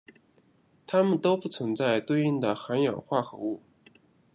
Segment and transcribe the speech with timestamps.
[0.87, 3.61] 它们都不存在对应的含氧化合物。